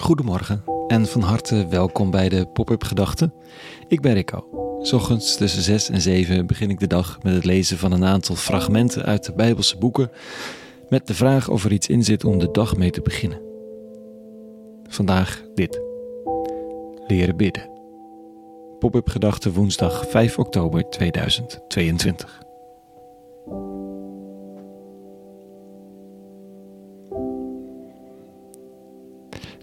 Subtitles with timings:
[0.00, 3.34] Goedemorgen en van harte welkom bij de Pop-up Gedachten.
[3.88, 4.48] Ik ben Rico.
[4.92, 8.34] Ochtends tussen 6 en 7 begin ik de dag met het lezen van een aantal
[8.34, 10.10] fragmenten uit de Bijbelse boeken
[10.88, 13.40] met de vraag of er iets in zit om de dag mee te beginnen.
[14.88, 15.80] Vandaag dit.
[17.06, 17.70] Leren bidden.
[18.78, 22.42] Pop-up Gedachten woensdag 5 oktober 2022.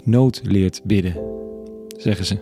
[0.08, 1.16] Nood leert bidden,
[1.98, 2.38] zeggen ze.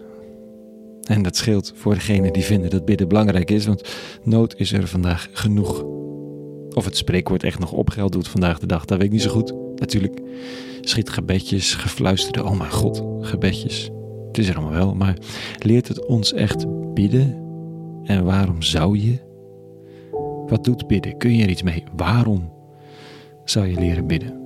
[1.04, 4.88] En dat scheelt voor degenen die vinden dat bidden belangrijk is, want nood is er
[4.88, 5.84] vandaag genoeg.
[6.74, 9.30] Of het spreekwoord echt nog opgeld doet vandaag de dag, dat weet ik niet zo
[9.30, 9.54] goed.
[9.76, 10.22] Natuurlijk
[10.82, 13.90] schiet gebedjes, gefluisterde, oh mijn god, gebedjes.
[14.28, 15.18] Het is er allemaal wel, maar
[15.60, 17.44] leert het ons echt bidden?
[18.04, 19.20] En waarom zou je?
[20.48, 21.18] Wat doet bidden?
[21.18, 21.84] Kun je er iets mee?
[21.96, 22.54] Waarom
[23.44, 24.45] zou je leren bidden?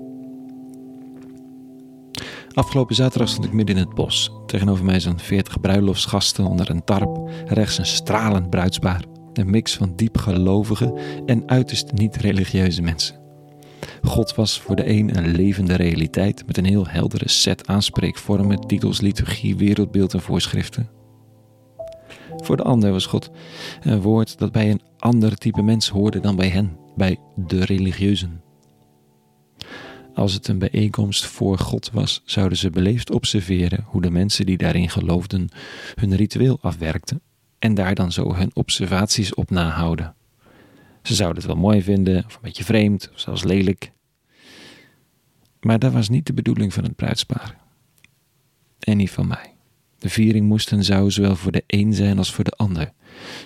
[2.54, 4.32] Afgelopen zaterdag stond ik midden in het bos.
[4.46, 7.30] Tegenover mij zo'n veertig bruiloftsgasten onder een tarp.
[7.46, 9.04] Rechts een stralend bruidspaar.
[9.34, 13.16] Een mix van diepgelovige en uiterst niet-religieuze mensen.
[14.02, 19.02] God was voor de een een levende realiteit met een heel heldere set aanspreekvormen, titels,
[19.02, 20.90] liturgie, wereldbeeld en voorschriften.
[22.36, 23.30] Voor de ander was God
[23.82, 28.42] een woord dat bij een ander type mens hoorde dan bij hen, bij de religieuzen.
[30.20, 34.58] Als het een bijeenkomst voor God was, zouden ze beleefd observeren hoe de mensen die
[34.58, 35.50] daarin geloofden
[35.96, 37.22] hun ritueel afwerkten
[37.60, 40.16] en daar dan zo hun observaties op nahouden.
[41.04, 43.92] Ze zouden het wel mooi vinden, of een beetje vreemd, of zelfs lelijk.
[45.62, 47.58] Maar dat was niet de bedoeling van het bruidspaar.
[48.80, 49.54] En niet van mij.
[50.00, 52.94] De viering moest en zou zowel voor de een zijn als voor de ander.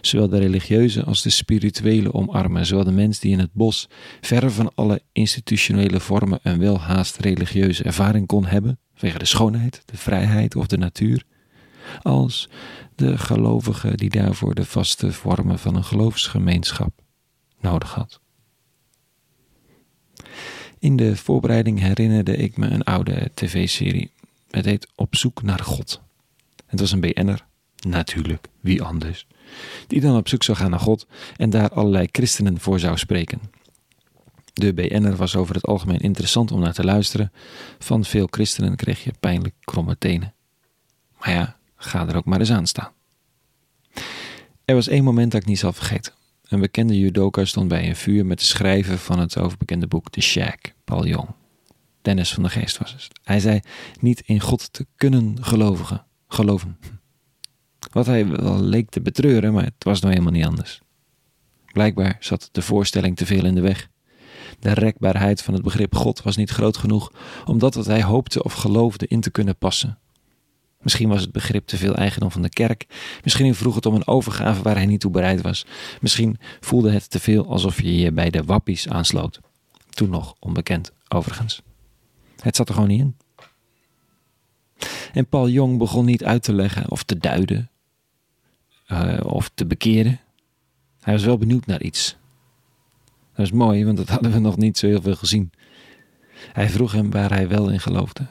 [0.02, 3.90] Zowel de religieuze als de spirituele omarmen, zowel de mens die in het bos,
[4.22, 9.98] verre van alle institutionele vormen, een welhaast religieuze ervaring kon hebben, vanwege de schoonheid, de
[9.98, 11.24] vrijheid of de natuur,
[12.02, 12.50] als
[12.96, 17.02] de gelovige die daarvoor de vaste vormen van een geloofsgemeenschap
[17.60, 18.22] nodig had.
[20.80, 24.12] In de voorbereiding herinnerde ik me een oude tv-serie.
[24.50, 26.02] Het heet Op zoek naar God.
[26.74, 27.46] Het was een BN'er,
[27.88, 29.28] natuurlijk, wie anders,
[29.88, 31.08] die dan op zoek zou gaan naar God
[31.38, 33.42] en daar allerlei christenen voor zou spreken.
[34.54, 37.32] De BN'er was over het algemeen interessant om naar te luisteren.
[37.80, 40.34] Van veel christenen kreeg je pijnlijk kromme tenen.
[41.20, 42.92] Maar ja, ga er ook maar eens aan staan.
[44.66, 46.14] Er was één moment dat ik niet zal vergeten.
[46.44, 50.22] Een bekende judoka stond bij een vuur met de schrijver van het overbekende boek The
[50.22, 51.28] Shack, Paul Jong.
[52.02, 53.08] Dennis van de Geest was het.
[53.24, 53.60] Hij zei
[54.00, 56.78] niet in God te kunnen gelovigen, geloven.
[57.92, 60.82] Wat hij wel leek te betreuren, maar het was nou helemaal niet anders.
[61.72, 63.90] Blijkbaar zat de voorstelling te veel in de weg.
[64.60, 67.12] De rekbaarheid van het begrip God was niet groot genoeg
[67.46, 69.98] om dat wat hij hoopte of geloofde in te kunnen passen.
[70.82, 72.86] Misschien was het begrip te veel eigendom van de kerk.
[73.24, 75.66] Misschien vroeg het om een overgave waar hij niet toe bereid was.
[76.02, 79.40] Misschien voelde het te veel alsof je je bij de wappies aansloot.
[79.90, 81.62] Toen nog onbekend, overigens.
[82.42, 83.16] Het zat er gewoon niet in.
[85.14, 87.70] En Paul Jong begon niet uit te leggen of te duiden
[88.88, 90.20] uh, of te bekeren.
[91.00, 92.16] Hij was wel benieuwd naar iets.
[93.36, 95.52] Dat is mooi, want dat hadden we nog niet zo heel veel gezien.
[96.54, 98.28] Hij vroeg hem waar hij wel in geloofde.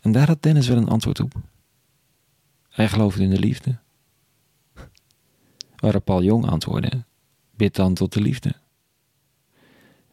[0.00, 1.34] En daar had Dennis wel een antwoord op.
[2.68, 3.78] Hij geloofde in de liefde.
[5.76, 7.04] Waarop Paul Jong antwoordde:
[7.56, 8.54] Bid dan tot de liefde.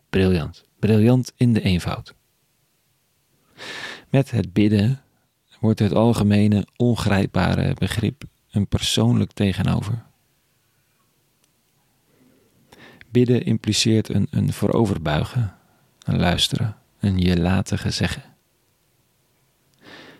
[0.10, 2.16] Briljant, briljant in de eenvoud.
[4.10, 5.02] Met het bidden
[5.60, 10.06] wordt het algemene, ongrijpbare begrip een persoonlijk tegenover.
[13.10, 15.56] Bidden impliceert een, een vooroverbuigen,
[16.04, 18.24] een luisteren, een je laten gezeggen.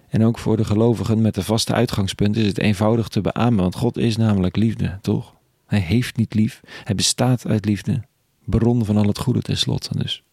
[0.10, 3.76] En ook voor de gelovigen met de vaste uitgangspunt is het eenvoudig te beamen, want
[3.76, 5.36] God is namelijk liefde, toch?
[5.66, 8.04] Hij heeft niet lief, hij bestaat uit liefde,
[8.46, 10.24] bron van al het goede tenslotte, dus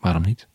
[0.00, 0.48] waarom niet?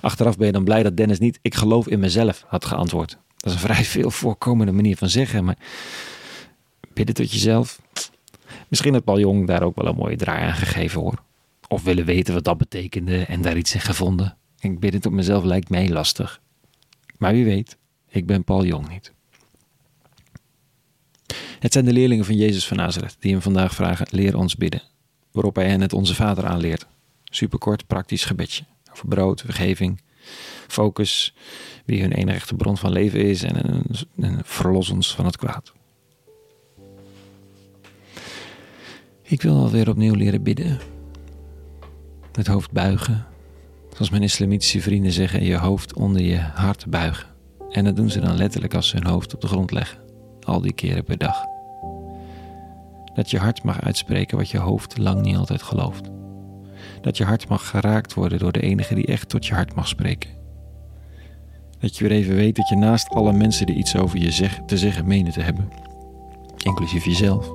[0.00, 3.18] Achteraf ben je dan blij dat Dennis niet ik geloof in mezelf had geantwoord.
[3.36, 5.58] Dat is een vrij veel voorkomende manier van zeggen, maar
[6.92, 7.80] bidden tot jezelf.
[8.68, 11.22] Misschien had Paul Jong daar ook wel een mooie draai aan gegeven hoor.
[11.68, 14.36] Of willen weten wat dat betekende en daar iets in gevonden.
[14.60, 16.40] Ik bidden tot mezelf lijkt mij lastig.
[17.18, 17.76] Maar wie weet,
[18.08, 19.12] ik ben Paul Jong niet.
[21.58, 24.82] Het zijn de leerlingen van Jezus van Nazareth die hem vandaag vragen: leer ons bidden.
[25.30, 26.86] Waarop hij hen het Onze Vader aanleert.
[27.24, 28.64] Superkort, praktisch gebedje.
[29.06, 30.00] Brood, vergeving,
[30.66, 31.34] focus,
[31.84, 33.84] wie hun enige echte bron van leven is en, en,
[34.20, 35.72] en verlos ons van het kwaad.
[39.22, 40.78] Ik wil alweer opnieuw leren bidden.
[42.32, 43.26] Het hoofd buigen,
[43.98, 47.28] Zoals mijn islamitische vrienden zeggen, je hoofd onder je hart buigen.
[47.70, 49.98] En dat doen ze dan letterlijk als ze hun hoofd op de grond leggen,
[50.42, 51.44] al die keren per dag.
[53.14, 56.10] Dat je hart mag uitspreken wat je hoofd lang niet altijd gelooft.
[57.00, 59.88] Dat je hart mag geraakt worden door de enige die echt tot je hart mag
[59.88, 60.30] spreken.
[61.80, 64.60] Dat je weer even weet dat je naast alle mensen die iets over je zeg,
[64.66, 65.68] te zeggen menen te hebben,
[66.56, 67.50] inclusief jezelf,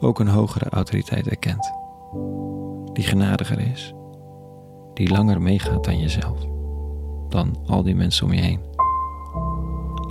[0.00, 1.72] ook een hogere autoriteit erkent.
[2.92, 3.92] Die genadiger is,
[4.94, 6.38] die langer meegaat dan jezelf,
[7.28, 8.60] dan al die mensen om je heen.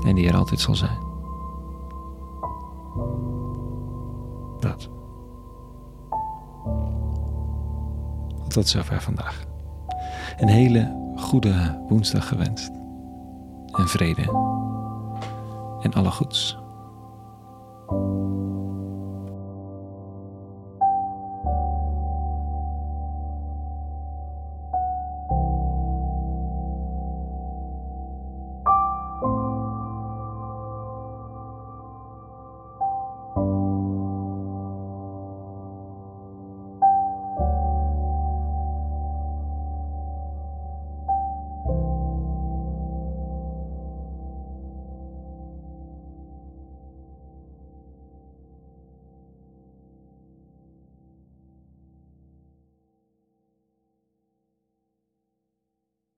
[0.05, 0.97] En die er altijd zal zijn.
[4.59, 4.89] Dat.
[8.51, 9.43] Tot zover vandaag.
[10.37, 12.71] Een hele goede woensdag gewenst.
[13.71, 14.21] En vrede.
[15.81, 16.57] En alle goeds.